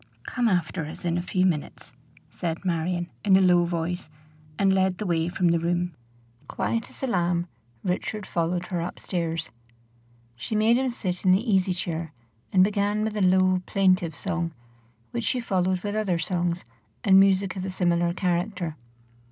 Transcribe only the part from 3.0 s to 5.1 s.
in a low voice, and led the